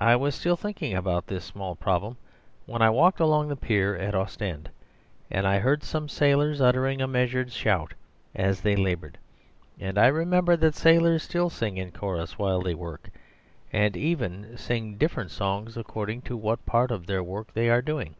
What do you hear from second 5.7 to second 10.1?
some sailors uttering a measured shout as they laboured, and I